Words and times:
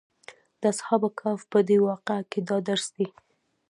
د 0.61 0.63
اصحاب 0.73 1.01
کهف 1.19 1.41
په 1.51 1.59
دې 1.67 1.77
واقعه 1.87 2.21
کې 2.31 2.39
دا 2.49 2.57
درس 2.67 2.85
دی. 2.95 3.07